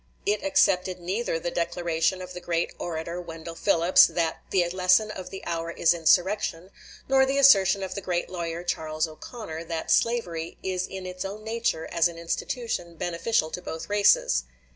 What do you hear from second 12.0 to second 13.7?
an institution, beneficial to